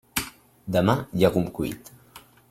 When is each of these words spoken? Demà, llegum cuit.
Demà, 0.75 0.95
llegum 1.23 1.45
cuit. 1.59 1.93